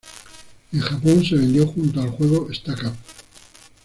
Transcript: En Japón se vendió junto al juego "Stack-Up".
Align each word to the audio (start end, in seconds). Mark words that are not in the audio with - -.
En 0.71 0.81
Japón 0.81 1.23
se 1.23 1.35
vendió 1.35 1.67
junto 1.67 2.01
al 2.01 2.09
juego 2.09 2.51
"Stack-Up". 2.51 2.95